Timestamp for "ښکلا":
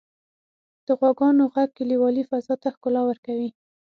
2.75-3.01